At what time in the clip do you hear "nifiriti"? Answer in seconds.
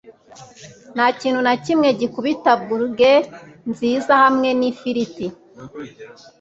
4.59-5.25